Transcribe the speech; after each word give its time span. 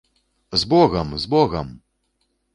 З 0.61 0.69
богам, 0.71 1.13
з 1.25 1.31
богам! 1.35 1.71